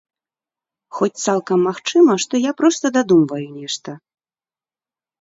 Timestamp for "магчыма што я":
1.69-2.57